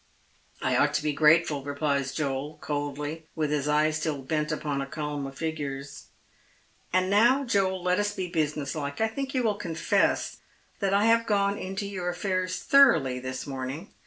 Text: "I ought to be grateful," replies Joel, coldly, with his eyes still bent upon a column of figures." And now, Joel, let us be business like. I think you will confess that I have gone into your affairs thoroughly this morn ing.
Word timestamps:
"I 0.63 0.77
ought 0.77 0.95
to 0.95 1.03
be 1.03 1.13
grateful," 1.13 1.63
replies 1.63 2.11
Joel, 2.11 2.57
coldly, 2.59 3.27
with 3.35 3.51
his 3.51 3.67
eyes 3.67 3.97
still 3.99 4.23
bent 4.23 4.51
upon 4.51 4.81
a 4.81 4.87
column 4.87 5.27
of 5.27 5.37
figures." 5.37 6.05
And 6.91 7.07
now, 7.07 7.45
Joel, 7.45 7.83
let 7.83 7.99
us 7.99 8.11
be 8.11 8.27
business 8.27 8.73
like. 8.73 8.99
I 8.99 9.07
think 9.07 9.35
you 9.35 9.43
will 9.43 9.53
confess 9.53 10.37
that 10.79 10.95
I 10.95 11.05
have 11.05 11.27
gone 11.27 11.55
into 11.59 11.85
your 11.85 12.09
affairs 12.09 12.57
thoroughly 12.63 13.19
this 13.19 13.45
morn 13.45 13.69
ing. 13.69 13.89